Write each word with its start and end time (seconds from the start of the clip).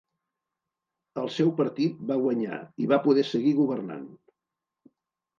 El 1.23 1.27
seu 1.35 1.51
partit 1.59 1.99
va 2.11 2.17
guanyar 2.21 2.57
i 2.85 2.87
va 2.93 2.99
poder 3.03 3.25
seguir 3.33 3.53
governant. 3.59 4.09